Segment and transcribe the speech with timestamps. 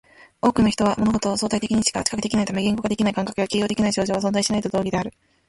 [0.41, 5.13] 多くの人は物事を相対的にしか知覚できないため、言語化できない感覚や形容できない症状は存在しないと同義である